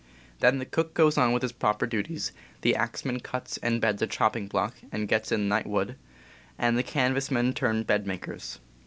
Then 0.39 0.57
the 0.57 0.65
cook 0.65 0.95
goes 0.95 1.15
on 1.15 1.31
with 1.31 1.43
his 1.43 1.51
proper 1.51 1.85
duties, 1.85 2.31
the 2.61 2.75
axeman 2.75 3.19
cuts 3.19 3.57
and 3.57 3.79
beds 3.79 4.01
a 4.01 4.07
chopping 4.07 4.47
block 4.47 4.73
and 4.91 5.07
gets 5.07 5.31
in 5.31 5.47
night 5.47 5.67
wood, 5.67 5.95
and 6.57 6.75
the 6.75 6.81
canvas 6.81 7.29
men 7.29 7.53
turn 7.53 7.83
bed 7.83 8.07
makers. 8.07 8.59